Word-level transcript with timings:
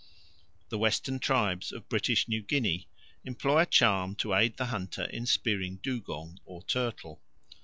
The 0.69 0.79
western 0.79 1.19
tribes 1.19 1.71
of 1.71 1.87
British 1.87 2.27
New 2.27 2.41
Guinea 2.41 2.87
employ 3.23 3.59
a 3.59 3.65
charm 3.67 4.15
to 4.15 4.33
aid 4.33 4.57
the 4.57 4.65
hunter 4.73 5.03
in 5.03 5.27
spearing 5.27 5.75
dugong 5.83 6.39
or 6.43 6.63
turtle. 6.63 7.21